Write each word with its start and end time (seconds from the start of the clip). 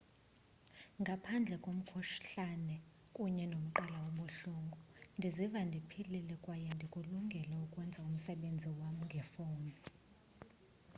ngaphandle 1.01 1.55
komkhuhlane 1.63 2.77
kunye 3.15 3.45
nomqala 3.51 3.97
obuhlungu 4.07 4.77
ndiziva 5.17 5.59
ndiphilile 5.67 6.35
kwaye 6.43 6.67
ndikulungele 6.75 7.53
ukwenza 7.65 7.99
umsebenzi 8.09 8.69
wam 8.79 8.95
ngefowuni 9.07 9.73